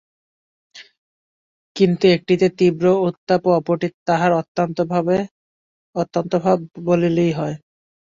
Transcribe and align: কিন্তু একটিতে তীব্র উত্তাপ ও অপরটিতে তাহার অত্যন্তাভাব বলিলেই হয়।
কিন্তু 1.75 2.05
একটিতে 2.07 2.47
তীব্র 2.57 2.85
উত্তাপ 3.07 3.41
ও 3.45 3.59
অপরটিতে 3.59 3.97
তাহার 4.07 4.31
অত্যন্তাভাব 5.95 6.57
বলিলেই 6.85 7.31
হয়। 7.31 7.55